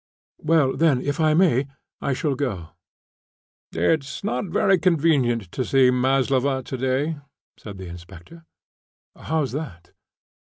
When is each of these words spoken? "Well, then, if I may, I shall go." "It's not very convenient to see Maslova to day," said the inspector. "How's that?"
"Well, 0.39 0.75
then, 0.75 0.99
if 0.99 1.19
I 1.19 1.35
may, 1.35 1.67
I 2.01 2.13
shall 2.13 2.33
go." 2.33 2.69
"It's 3.71 4.23
not 4.23 4.45
very 4.45 4.79
convenient 4.79 5.51
to 5.51 5.63
see 5.63 5.91
Maslova 5.91 6.63
to 6.63 6.75
day," 6.77 7.17
said 7.55 7.77
the 7.77 7.85
inspector. 7.89 8.43
"How's 9.15 9.51
that?" 9.51 9.91